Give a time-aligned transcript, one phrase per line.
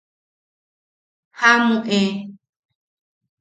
[1.39, 1.99] ¡Jaʼamu e!